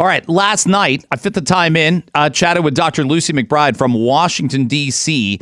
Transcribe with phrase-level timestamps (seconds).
[0.00, 3.04] All right, last night I fit the time in, uh, chatted with Dr.
[3.04, 5.38] Lucy McBride from Washington, D.C.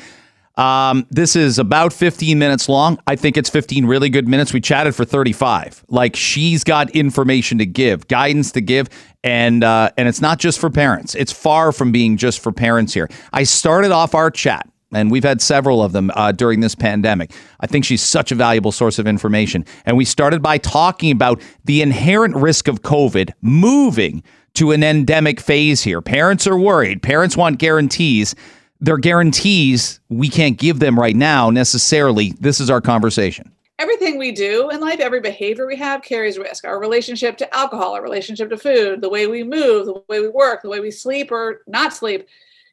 [0.57, 2.99] Um, this is about 15 minutes long.
[3.07, 4.53] I think it's 15 really good minutes.
[4.53, 5.85] We chatted for 35.
[5.87, 8.89] Like she's got information to give, guidance to give,
[9.23, 11.15] and uh, and it's not just for parents.
[11.15, 13.09] It's far from being just for parents here.
[13.33, 17.31] I started off our chat and we've had several of them uh, during this pandemic.
[17.61, 19.65] I think she's such a valuable source of information.
[19.85, 24.25] And we started by talking about the inherent risk of COVID moving
[24.59, 26.03] to an endemic phase here.
[26.03, 27.01] Parents are worried.
[27.01, 28.35] Parents want guarantees.
[28.81, 32.33] They're guarantees we can't give them right now necessarily.
[32.41, 33.53] This is our conversation.
[33.79, 36.65] Everything we do in life, every behavior we have carries risk.
[36.65, 40.29] Our relationship to alcohol, our relationship to food, the way we move, the way we
[40.29, 42.27] work, the way we sleep or not sleep,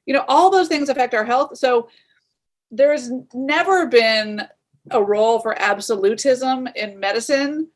[0.07, 1.55] you know, all those things affect our health.
[1.55, 1.89] So
[2.71, 4.41] there's never been
[4.89, 7.67] a role for absolutism in medicine.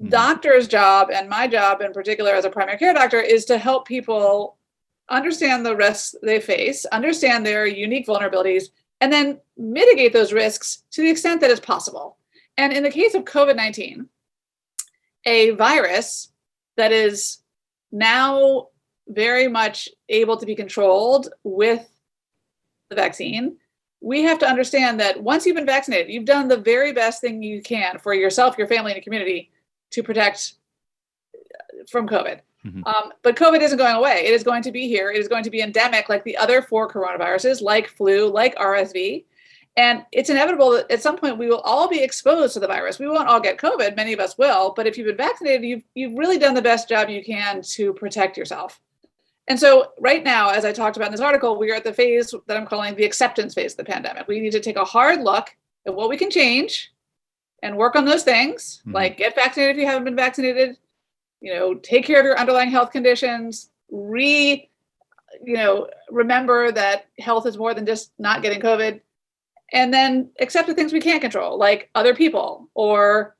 [0.00, 0.10] Mm-hmm.
[0.10, 3.86] Doctor's job and my job in particular as a primary care doctor is to help
[3.86, 4.56] people
[5.08, 8.70] understand the risks they face, understand their unique vulnerabilities,
[9.00, 12.16] and then mitigate those risks to the extent that it's possible.
[12.56, 14.08] And in the case of COVID 19,
[15.26, 16.32] a virus
[16.76, 17.38] that is
[17.92, 18.68] now
[19.08, 21.86] very much able to be controlled with
[22.88, 23.56] the vaccine
[24.00, 27.42] we have to understand that once you've been vaccinated, you've done the very best thing
[27.42, 29.50] you can for yourself, your family, and your community
[29.90, 30.54] to protect
[31.34, 32.40] uh, from COVID.
[32.64, 32.84] Mm-hmm.
[32.84, 34.24] Um, but COVID isn't going away.
[34.26, 35.10] It is going to be here.
[35.10, 39.24] It is going to be endemic like the other four coronaviruses, like flu, like RSV.
[39.76, 42.98] And it's inevitable that at some point we will all be exposed to the virus.
[42.98, 43.96] We won't all get COVID.
[43.96, 44.74] Many of us will.
[44.76, 47.94] But if you've been vaccinated, you've, you've really done the best job you can to
[47.94, 48.80] protect yourself.
[49.48, 51.92] And so, right now, as I talked about in this article, we are at the
[51.92, 54.28] phase that I'm calling the acceptance phase of the pandemic.
[54.28, 55.48] We need to take a hard look
[55.86, 56.92] at what we can change
[57.62, 58.92] and work on those things, mm-hmm.
[58.92, 60.76] like get vaccinated if you haven't been vaccinated,
[61.40, 64.68] you know, take care of your underlying health conditions, re,
[65.44, 69.00] you know, remember that health is more than just not getting COVID,
[69.72, 73.36] and then accept the things we can't control, like other people or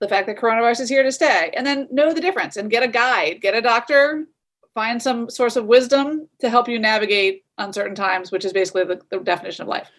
[0.00, 2.82] the fact that coronavirus is here to stay, and then know the difference and get
[2.82, 4.26] a guide, get a doctor
[4.74, 9.00] find some source of wisdom to help you navigate uncertain times, which is basically the,
[9.10, 9.90] the definition of life.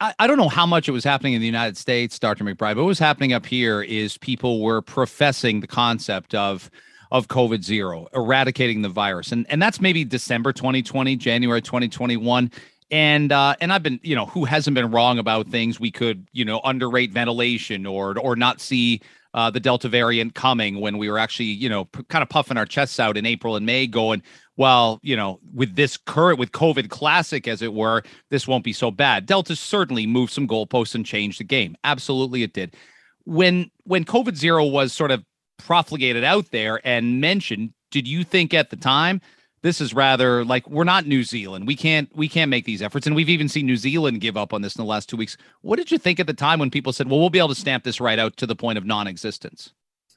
[0.00, 2.44] I, don't know how much it was happening in the United States, Dr.
[2.44, 6.70] McBride, but what was happening up here is people were professing the concept of
[7.10, 9.32] of COVID zero, eradicating the virus.
[9.32, 12.50] And and that's maybe December 2020, January 2021.
[12.90, 16.26] And uh, and I've been, you know, who hasn't been wrong about things we could,
[16.32, 19.00] you know, underrate ventilation or or not see
[19.34, 22.56] uh, the Delta variant coming when we were actually, you know, p- kind of puffing
[22.56, 24.22] our chests out in April and May, going,
[24.56, 28.72] well, you know, with this current, with COVID classic, as it were, this won't be
[28.72, 29.26] so bad.
[29.26, 31.76] Delta certainly moved some goalposts and changed the game.
[31.84, 32.76] Absolutely, it did.
[33.24, 35.24] When when COVID zero was sort of
[35.58, 39.20] profligated out there and mentioned, did you think at the time
[39.62, 41.66] this is rather like we're not New Zealand.
[41.66, 44.52] We can't we can't make these efforts, and we've even seen New Zealand give up
[44.52, 45.36] on this in the last two weeks.
[45.60, 47.54] What did you think at the time when people said, "Well, we'll be able to
[47.54, 49.72] stamp this right out to the point of non-existence"?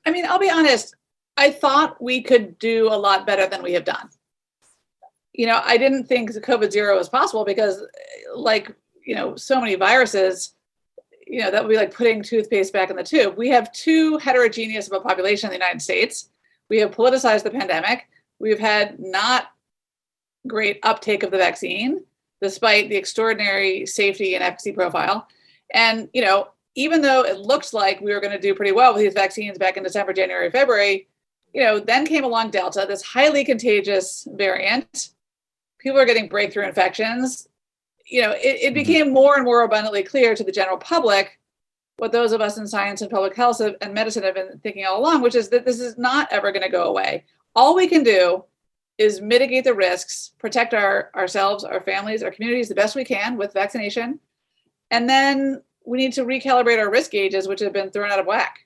[0.05, 0.95] I mean, I'll be honest.
[1.35, 4.09] I thought we could do a lot better than we have done.
[5.33, 7.83] You know, I didn't think the COVID zero was possible because,
[8.35, 8.71] like,
[9.05, 10.53] you know, so many viruses,
[11.25, 13.35] you know, that would be like putting toothpaste back in the tube.
[13.35, 16.29] We have too heterogeneous of a population in the United States.
[16.69, 18.07] We have politicized the pandemic
[18.39, 19.47] We've had not
[20.47, 22.03] great uptake of the vaccine,
[22.41, 25.27] despite the extraordinary safety and efficacy profile.
[25.73, 28.93] And, you know, even though it looked like we were going to do pretty well
[28.93, 31.07] with these vaccines back in December, January, February,
[31.53, 35.09] you know, then came along Delta, this highly contagious variant.
[35.79, 37.47] People are getting breakthrough infections.
[38.05, 38.73] You know, it, it mm-hmm.
[38.73, 41.39] became more and more abundantly clear to the general public
[41.97, 44.99] what those of us in science and public health and medicine have been thinking all
[44.99, 47.23] along, which is that this is not ever going to go away
[47.55, 48.43] all we can do
[48.97, 53.37] is mitigate the risks, protect our ourselves, our families, our communities the best we can
[53.37, 54.19] with vaccination.
[54.91, 58.25] And then we need to recalibrate our risk gauges, which have been thrown out of
[58.25, 58.59] whack.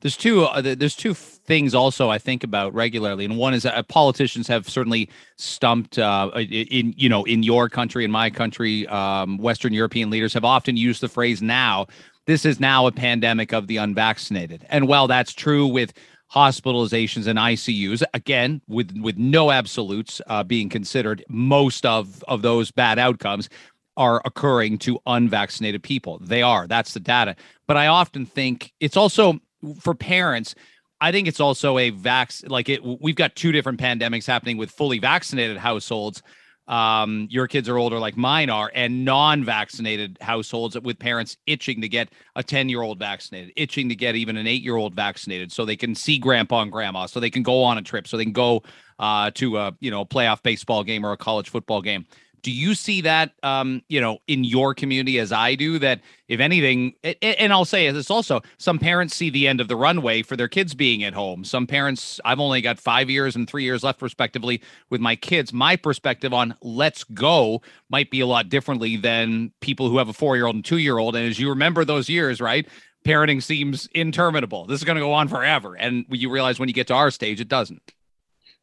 [0.00, 0.44] There's two.
[0.44, 4.68] Uh, there's two things also I think about regularly, and one is uh, politicians have
[4.68, 10.10] certainly stumped uh, in you know in your country, in my country, um, Western European
[10.10, 11.86] leaders have often used the phrase "now."
[12.26, 15.92] This is now a pandemic of the unvaccinated, and while that's true with
[16.34, 18.02] hospitalizations and ICUs.
[18.14, 23.48] Again, with with no absolutes uh, being considered, most of of those bad outcomes
[23.96, 26.18] are occurring to unvaccinated people.
[26.20, 26.66] They are.
[26.66, 27.36] That's the data.
[27.66, 29.40] But I often think it's also
[29.80, 30.54] for parents.
[31.02, 32.80] I think it's also a vax like it.
[32.84, 36.22] We've got two different pandemics happening with fully vaccinated households
[36.68, 41.88] um, your kids are older like mine are, and non-vaccinated households with parents itching to
[41.88, 46.18] get a 10-year-old vaccinated, itching to get even an eight-year-old vaccinated so they can see
[46.18, 48.62] grandpa and grandma, so they can go on a trip, so they can go
[48.98, 52.06] uh, to a you know playoff baseball game or a college football game.
[52.42, 55.78] Do you see that, um, you know, in your community as I do?
[55.78, 59.76] That if anything, and I'll say this also: some parents see the end of the
[59.76, 61.44] runway for their kids being at home.
[61.44, 65.52] Some parents, I've only got five years and three years left, respectively, with my kids.
[65.52, 70.12] My perspective on let's go might be a lot differently than people who have a
[70.12, 71.16] four-year-old and two-year-old.
[71.16, 72.66] And as you remember those years, right?
[73.04, 74.66] Parenting seems interminable.
[74.66, 77.10] This is going to go on forever, and you realize when you get to our
[77.10, 77.92] stage, it doesn't.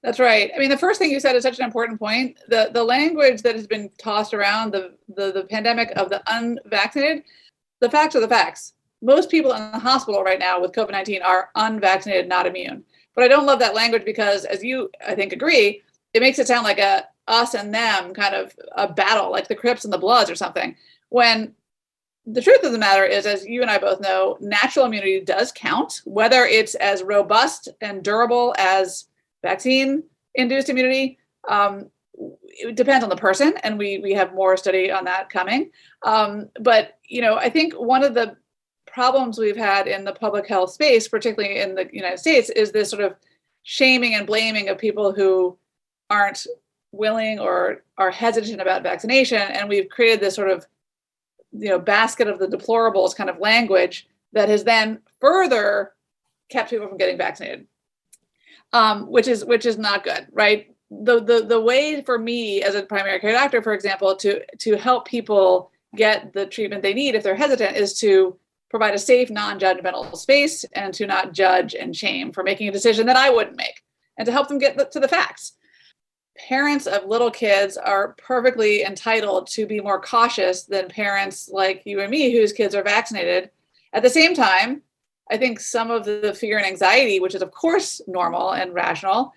[0.04, 0.52] That's right.
[0.56, 2.38] I mean, the first thing you said is such an important point.
[2.48, 7.24] The the language that has been tossed around the the, the pandemic of the unvaccinated,
[7.80, 8.74] the facts are the facts.
[9.02, 12.84] Most people in the hospital right now with COVID nineteen are unvaccinated, not immune.
[13.16, 15.82] But I don't love that language because, as you I think agree,
[16.14, 19.56] it makes it sound like a us and them kind of a battle, like the
[19.56, 20.76] Crips and the Bloods or something.
[21.10, 21.54] When
[22.26, 25.52] the truth of the matter is, as you and I both know, natural immunity does
[25.52, 29.06] count, whether it's as robust and durable as
[29.42, 30.04] vaccine
[30.36, 31.18] induced immunity.
[31.48, 31.90] Um,
[32.44, 35.72] it depends on the person, and we we have more study on that coming.
[36.04, 38.36] Um, but you know, I think one of the
[38.88, 42.90] problems we've had in the public health space, particularly in the United States, is this
[42.90, 43.16] sort of
[43.64, 45.58] shaming and blaming of people who
[46.10, 46.48] aren't
[46.92, 50.66] willing or are hesitant about vaccination, and we've created this sort of
[51.52, 55.94] you know basket of the deplorables kind of language that has then further
[56.50, 57.68] kept people from getting vaccinated
[58.74, 60.74] um, which is which is not good, right?
[60.90, 64.78] The, the the way for me as a primary care doctor, for example, to to
[64.78, 68.38] help people get the treatment they need if they're hesitant is to
[68.70, 73.06] provide a safe, non-judgmental space and to not judge and shame for making a decision
[73.08, 73.82] that I wouldn't make,
[74.18, 75.54] and to help them get to the facts.
[76.48, 82.02] Parents of little kids are perfectly entitled to be more cautious than parents like you
[82.02, 83.50] and me whose kids are vaccinated.
[83.94, 84.84] At the same time,
[85.30, 89.34] I think some of the fear and anxiety, which is of course normal and rational,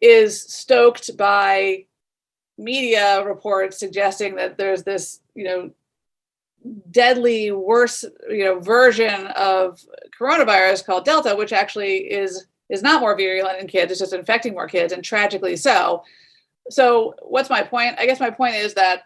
[0.00, 1.86] is stoked by
[2.56, 5.70] media reports suggesting that there's this, you know,
[6.90, 9.80] deadly worse, you know, version of
[10.18, 14.52] coronavirus called Delta, which actually is is not more virulent in kids, it's just infecting
[14.52, 16.04] more kids, and tragically so.
[16.68, 17.94] So what's my point?
[17.98, 19.04] I guess my point is that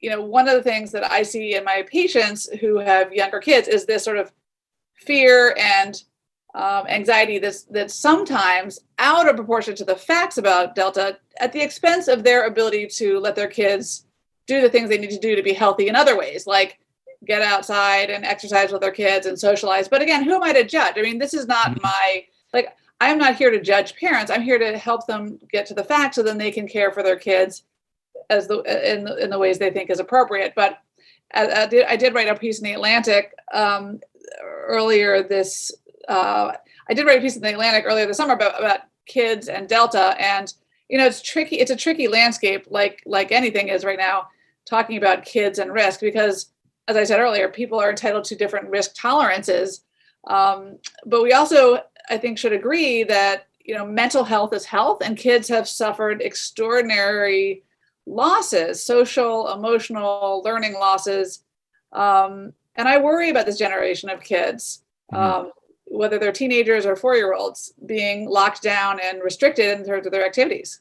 [0.00, 3.38] you know one of the things that I see in my patients who have younger
[3.38, 4.32] kids is this sort of
[5.02, 6.02] fear and
[6.54, 11.60] um, anxiety that's that's sometimes out of proportion to the facts about delta at the
[11.60, 14.06] expense of their ability to let their kids
[14.46, 16.78] do the things they need to do to be healthy in other ways like
[17.24, 19.88] get outside and exercise with their kids and socialize.
[19.88, 20.94] But again who am i to judge?
[20.98, 21.82] I mean this is not mm-hmm.
[21.82, 24.30] my like i'm not here to judge parents.
[24.30, 27.02] I'm here to help them get to the facts so then they can care for
[27.02, 27.62] their kids
[28.28, 30.52] as the in, in the ways they think is appropriate.
[30.54, 30.78] But
[31.34, 34.00] I, I, did, I did write a piece in the atlantic um,
[34.40, 35.72] earlier this
[36.08, 36.52] uh,
[36.88, 39.68] I did write a piece in the Atlantic earlier this summer about, about kids and
[39.68, 40.52] Delta, and
[40.88, 41.56] you know it's tricky.
[41.56, 44.28] It's a tricky landscape, like like anything is right now,
[44.64, 46.52] talking about kids and risk because,
[46.88, 49.84] as I said earlier, people are entitled to different risk tolerances.
[50.26, 55.02] Um, but we also, I think, should agree that you know mental health is health,
[55.04, 57.62] and kids have suffered extraordinary
[58.06, 61.44] losses, social, emotional, learning losses.
[61.92, 64.82] Um, and I worry about this generation of kids,
[65.12, 65.22] mm-hmm.
[65.22, 65.52] um,
[65.84, 70.12] whether they're teenagers or four year olds, being locked down and restricted in terms of
[70.12, 70.80] their activities.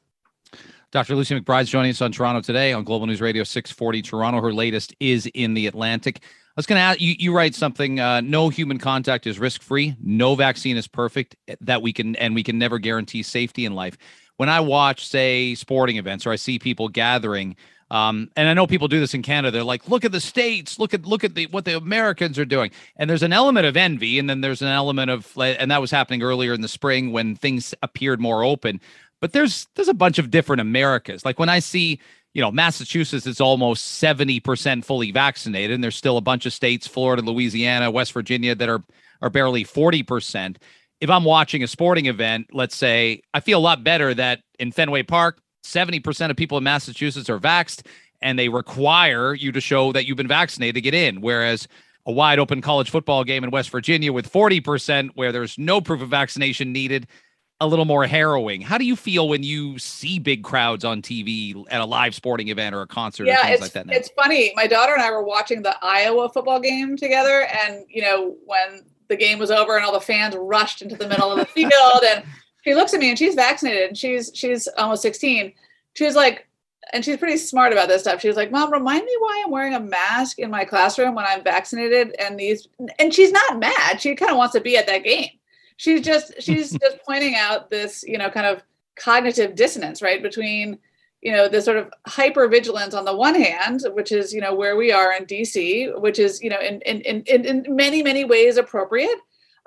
[0.92, 1.15] Dr.
[1.15, 4.42] Lucy McBride's joining us on Toronto today on Global News Radio 640 Toronto.
[4.42, 6.20] Her latest is in the Atlantic.
[6.22, 9.62] I was going to ask you, you write something, uh, no human contact is risk
[9.62, 9.96] free.
[10.04, 13.98] No vaccine is perfect that we can, and we can never guarantee safety in life.
[14.36, 17.56] When I watch, say, sporting events or I see people gathering,
[17.91, 19.51] um, and I know people do this in Canada.
[19.51, 22.45] They're like, look at the states, look at look at the what the Americans are
[22.45, 22.71] doing.
[22.95, 25.91] And there's an element of envy, and then there's an element of, and that was
[25.91, 28.79] happening earlier in the spring when things appeared more open.
[29.19, 31.25] But there's there's a bunch of different Americas.
[31.25, 32.00] Like when I see,
[32.33, 36.88] you know, Massachusetts is almost 70% fully vaccinated, and there's still a bunch of states,
[36.88, 38.83] Florida, Louisiana, West Virginia, that are
[39.21, 40.55] are barely 40%.
[41.01, 44.71] If I'm watching a sporting event, let's say, I feel a lot better that in
[44.71, 47.86] Fenway Park, 70% of people in Massachusetts are vaxxed
[48.22, 51.22] and they require you to show that you've been vaccinated to get in.
[51.22, 51.68] Whereas
[52.06, 56.01] a wide open college football game in West Virginia with 40% where there's no proof
[56.01, 57.08] of vaccination needed,
[57.60, 58.62] a little more harrowing.
[58.62, 62.48] How do you feel when you see big crowds on TV at a live sporting
[62.48, 63.86] event or a concert yeah, or things it's, like that?
[63.86, 63.94] Now?
[63.94, 64.51] It's funny.
[64.56, 67.48] My daughter and I were watching the Iowa football game together.
[67.63, 71.08] And, you know, when the game was over and all the fans rushed into the
[71.08, 72.24] middle of the field and
[72.62, 75.53] she looks at me and she's vaccinated and she's she's almost 16
[75.94, 76.48] she was like
[76.94, 78.22] and she's pretty smart about this stuff.
[78.22, 81.25] She was like, "Mom, remind me why I'm wearing a mask in my classroom when
[81.25, 82.68] I'm vaccinated." And these,
[83.00, 84.01] and she's not mad.
[84.01, 85.30] She kind of wants to be at that game.
[85.77, 88.63] She's just, she's just pointing out this, you know, kind of
[88.96, 90.77] cognitive dissonance, right, between,
[91.22, 94.53] you know, the sort of hyper vigilance on the one hand, which is, you know,
[94.53, 98.25] where we are in DC, which is, you know, in in in in many many
[98.25, 99.20] ways appropriate,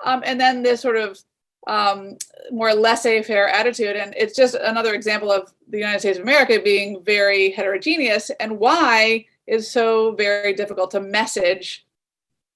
[0.04, 1.18] um, and then this sort of
[1.66, 2.16] um,
[2.50, 3.97] more laissez-faire attitude.
[3.97, 8.59] And it's just another example of the United States of America being very heterogeneous and
[8.59, 11.87] why is so very difficult to message,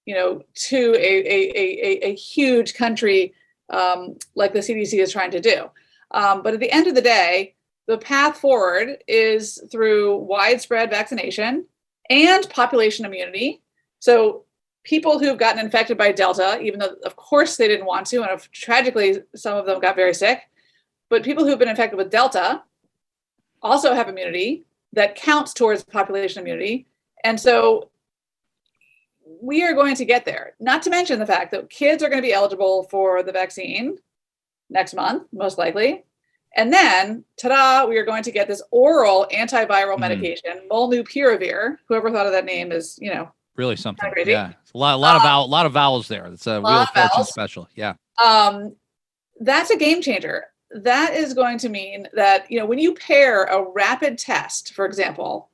[0.04, 3.34] you know, to a, a, a, a huge country
[3.70, 5.70] um, like the CDC is trying to do.
[6.10, 7.54] Um, but at the end of the day,
[7.86, 11.66] the path forward is through widespread vaccination
[12.10, 13.62] and population immunity.
[14.00, 14.44] So
[14.88, 18.52] people who've gotten infected by Delta, even though, of course, they didn't want to, and
[18.52, 20.40] tragically, some of them got very sick.
[21.10, 22.62] But people who've been infected with Delta
[23.60, 24.64] also have immunity
[24.94, 26.86] that counts towards population immunity.
[27.22, 27.90] And so
[29.42, 30.54] we are going to get there.
[30.58, 33.98] Not to mention the fact that kids are going to be eligible for the vaccine
[34.70, 36.04] next month, most likely.
[36.56, 40.00] And then, ta-da, we are going to get this oral antiviral mm.
[40.00, 41.76] medication, molnupiravir.
[41.88, 44.10] Whoever thought of that name is, you know, really something.
[44.24, 46.26] Yeah, it's a lot, a lot um, of vowel, lot of vowels there.
[46.26, 47.68] It's a Wheel of Fortune special.
[47.74, 47.94] Yeah.
[48.24, 48.74] Um,
[49.40, 50.46] that's a game changer.
[50.70, 54.86] That is going to mean that you know when you pair a rapid test, for
[54.86, 55.50] example,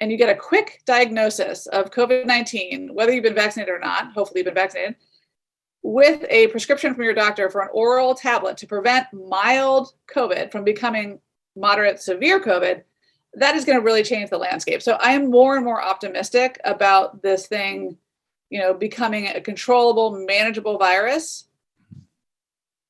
[0.00, 4.12] and you get a quick diagnosis of COVID nineteen, whether you've been vaccinated or not.
[4.12, 4.96] Hopefully, you've been vaccinated.
[5.84, 10.62] With a prescription from your doctor for an oral tablet to prevent mild COVID from
[10.62, 11.18] becoming
[11.56, 12.84] moderate severe COVID,
[13.34, 14.82] that is going to really change the landscape.
[14.82, 17.96] So I am more and more optimistic about this thing,
[18.50, 21.44] you know, becoming a controllable, manageable virus,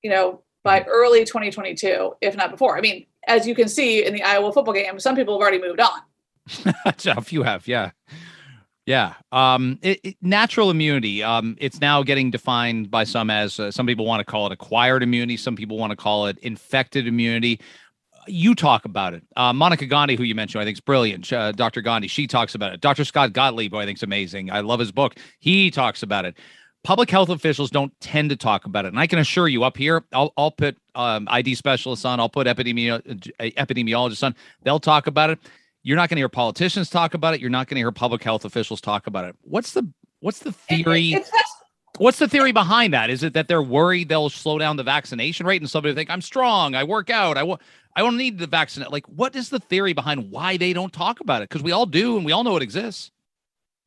[0.03, 2.77] you know, by early 2022, if not before.
[2.77, 5.61] I mean, as you can see in the Iowa football game, some people have already
[5.61, 6.01] moved on.
[7.07, 7.91] a few have, yeah.
[8.85, 9.15] Yeah.
[9.31, 11.23] Um, it, it, natural immunity.
[11.23, 14.53] Um, it's now getting defined by some as uh, some people want to call it
[14.53, 15.37] acquired immunity.
[15.37, 17.61] Some people want to call it infected immunity
[18.27, 19.23] you talk about it.
[19.37, 21.33] Uh, Monica Gandhi, who you mentioned, I think is brilliant.
[21.33, 21.81] Uh, Dr.
[21.81, 22.81] Gandhi, she talks about it.
[22.81, 23.05] Dr.
[23.05, 24.51] Scott Gottlieb, who I think is amazing.
[24.51, 25.17] I love his book.
[25.41, 26.37] He talks about it.
[26.85, 29.77] Public health officials don't tend to talk about it, and I can assure you, up
[29.77, 34.35] here, I'll I'll put um, ID specialists on, I'll put epidemiolo- uh, epidemiologists on.
[34.65, 35.39] They'll talk about it.
[35.85, 37.41] You're not going to hear politicians talk about it.
[37.41, 39.37] You're not going to hear public health officials talk about it.
[39.43, 39.89] What's the
[40.19, 41.13] what's the theory?
[41.13, 41.25] It,
[41.99, 43.11] What's the theory behind that?
[43.11, 46.23] Is it that they're worried they'll slow down the vaccination rate and somebody think I'm
[46.23, 47.61] strong, I work out, I want
[47.95, 48.85] I don't need the vaccine.
[48.91, 51.49] Like, what is the theory behind why they don't talk about it?
[51.49, 53.11] Because we all do, and we all know it exists.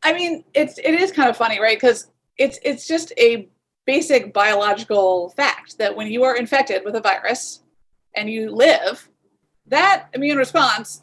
[0.04, 1.78] I mean, it's it is kind of funny, right?
[1.78, 3.50] Because it's it's just a
[3.86, 7.62] basic biological fact that when you are infected with a virus
[8.16, 9.10] and you live,
[9.68, 11.02] that immune response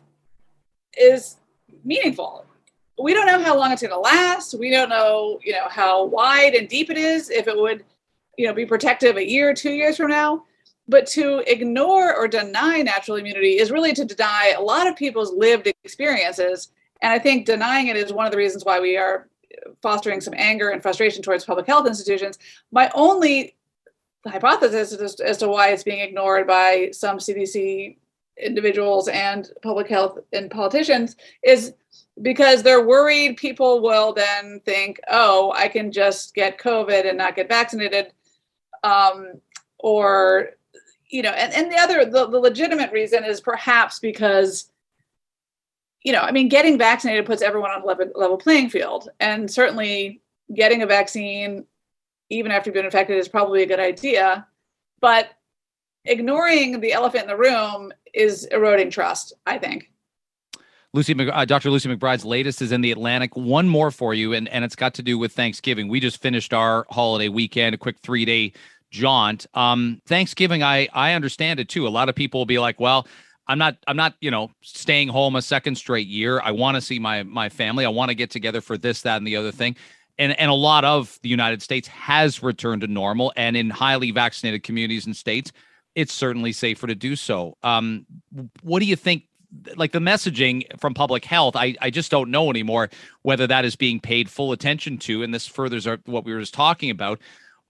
[0.97, 1.37] is
[1.85, 2.47] meaningful.
[3.03, 4.55] We don't know how long it's going to last.
[4.55, 7.31] We don't know, you know, how wide and deep it is.
[7.31, 7.85] If it would,
[8.37, 10.45] you know, be protective a year, two years from now.
[10.93, 15.33] But to ignore or deny natural immunity is really to deny a lot of people's
[15.33, 16.71] lived experiences.
[17.01, 19.29] And I think denying it is one of the reasons why we are
[19.81, 22.39] fostering some anger and frustration towards public health institutions.
[22.73, 23.57] My only
[24.27, 27.97] hypothesis as, as to why it's being ignored by some CDC
[28.37, 31.73] individuals and public health and politicians is
[32.21, 37.35] because they're worried people will then think, oh, I can just get COVID and not
[37.35, 38.13] get vaccinated.
[38.85, 39.41] Um,
[39.79, 40.51] or
[41.13, 44.73] you know, and, and the other, the, the legitimate reason is perhaps because,
[46.03, 49.11] you know, I mean, getting vaccinated puts everyone on a level, level playing field.
[49.21, 51.67] And certainly getting a vaccine,
[52.31, 54.47] even after you've been infected, is probably a good idea.
[55.01, 55.29] But
[56.07, 59.91] ignoring the elephant in the room is eroding trust, I think.
[60.95, 61.71] Lucy, uh, Dr.
[61.71, 63.35] Lucy McBride's latest is in the Atlantic.
[63.35, 65.89] One more for you, and, and it's got to do with Thanksgiving.
[65.89, 68.53] We just finished our holiday weekend, a quick three day
[68.93, 69.47] jaunt.
[69.55, 71.89] Um, Thanksgiving, I I understand it too.
[71.89, 73.09] A lot of people will be like, well,
[73.49, 76.41] I'm not I'm not, you know, staying home a second straight year.
[76.41, 77.85] I want to see my my family.
[77.85, 79.75] I want to get together for this, that, and the other thing.
[80.19, 83.33] And and a lot of the United States has returned to normal.
[83.35, 85.53] And in highly vaccinated communities and states,
[85.95, 87.57] it's certainly safer to do so.
[87.63, 88.07] Um,
[88.63, 89.25] what do you think?
[89.77, 92.89] Like the messaging from public health, I, I just don't know anymore
[93.21, 95.23] whether that is being paid full attention to.
[95.23, 97.21] And this furthers our, what we were just talking about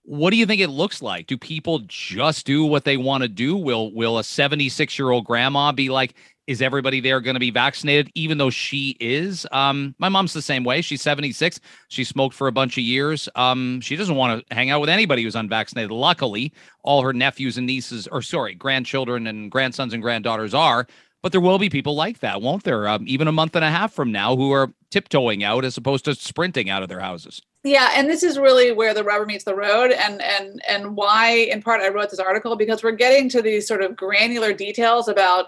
[0.03, 1.27] what do you think it looks like?
[1.27, 3.55] Do people just do what they want to do?
[3.55, 6.13] Will will a 76 year old grandma be like,
[6.45, 9.47] is everybody there going to be vaccinated, even though she is?
[9.51, 10.81] Um, my mom's the same way.
[10.81, 11.59] She's 76.
[11.87, 13.29] She smoked for a bunch of years.
[13.35, 15.91] Um, she doesn't want to hang out with anybody who's unvaccinated.
[15.91, 16.51] Luckily,
[16.83, 20.85] all her nephews and nieces, or sorry, grandchildren and grandsons and granddaughters are.
[21.23, 22.87] But there will be people like that, won't there?
[22.87, 26.05] Um, even a month and a half from now, who are tiptoeing out as opposed
[26.05, 27.41] to sprinting out of their houses.
[27.63, 31.29] Yeah, and this is really where the rubber meets the road, and and and why,
[31.29, 35.07] in part, I wrote this article because we're getting to these sort of granular details
[35.07, 35.47] about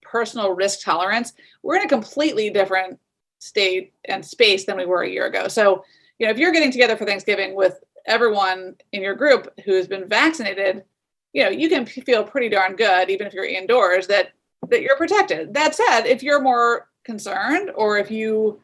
[0.00, 1.32] personal risk tolerance.
[1.64, 3.00] We're in a completely different
[3.40, 5.48] state and space than we were a year ago.
[5.48, 5.84] So,
[6.20, 10.08] you know, if you're getting together for Thanksgiving with everyone in your group who's been
[10.08, 10.84] vaccinated,
[11.32, 14.32] you know, you can feel pretty darn good, even if you're indoors, that
[14.70, 15.54] that you're protected.
[15.54, 18.60] That said, if you're more concerned or if you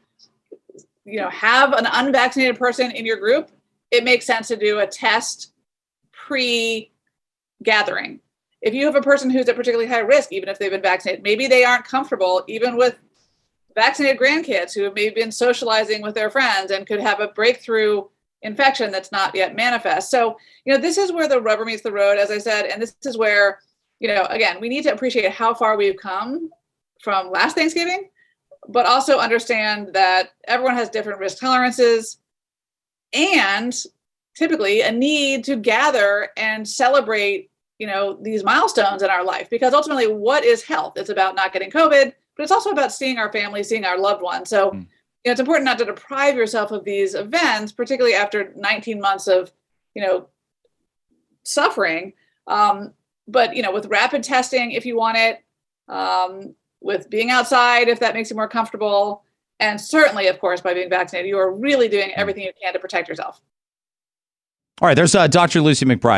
[1.04, 3.50] you know have an unvaccinated person in your group,
[3.90, 5.52] it makes sense to do a test
[6.12, 6.90] pre
[7.62, 8.20] gathering.
[8.62, 11.22] If you have a person who's at particularly high risk, even if they've been vaccinated,
[11.22, 12.96] maybe they aren't comfortable even with
[13.74, 18.02] vaccinated grandkids who have maybe been socializing with their friends and could have a breakthrough
[18.42, 20.10] infection that's not yet manifest.
[20.10, 22.80] So, you know, this is where the rubber meets the road, as I said, and
[22.80, 23.60] this is where,
[24.00, 26.50] you know, again, we need to appreciate how far we've come
[27.02, 28.10] from last Thanksgiving,
[28.68, 32.18] but also understand that everyone has different risk tolerances
[33.12, 33.74] and
[34.36, 39.72] typically a need to gather and celebrate, you know, these milestones in our life because
[39.72, 40.94] ultimately what is health?
[40.96, 44.22] It's about not getting COVID, but it's also about seeing our family, seeing our loved
[44.22, 44.50] ones.
[44.50, 44.86] So, mm
[45.26, 49.52] know, it's important not to deprive yourself of these events, particularly after 19 months of,
[49.94, 50.28] you know,
[51.42, 52.12] suffering.
[52.46, 52.92] Um,
[53.28, 55.44] but you know, with rapid testing, if you want it,
[55.88, 59.24] um, with being outside, if that makes you more comfortable,
[59.60, 62.78] and certainly, of course, by being vaccinated, you are really doing everything you can to
[62.78, 63.40] protect yourself.
[64.80, 65.62] All right, there's uh, Dr.
[65.62, 66.14] Lucy McBride.